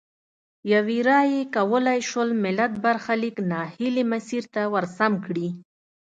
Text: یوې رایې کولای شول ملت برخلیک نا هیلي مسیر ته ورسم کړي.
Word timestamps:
یوې 0.73 0.99
رایې 1.09 1.41
کولای 1.55 1.99
شول 2.09 2.29
ملت 2.43 2.73
برخلیک 2.83 3.35
نا 3.49 3.61
هیلي 3.73 4.03
مسیر 4.13 4.43
ته 4.53 4.61
ورسم 4.73 5.13
کړي. 5.25 5.47